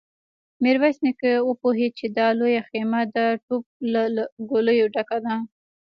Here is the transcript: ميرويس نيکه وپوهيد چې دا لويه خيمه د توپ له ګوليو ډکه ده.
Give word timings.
ميرويس 0.63 0.97
نيکه 1.05 1.31
وپوهيد 1.49 1.91
چې 1.99 2.05
دا 2.17 2.27
لويه 2.39 2.61
خيمه 2.69 3.01
د 3.15 3.17
توپ 3.45 3.63
له 3.93 4.23
ګوليو 4.49 4.91
ډکه 4.95 5.17
ده. 5.25 5.35